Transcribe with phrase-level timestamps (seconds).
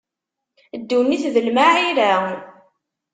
[0.81, 2.13] Ddunit d lmaɛira.